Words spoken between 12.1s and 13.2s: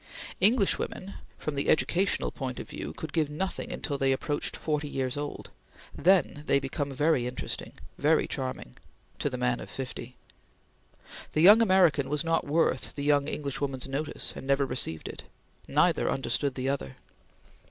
not worth the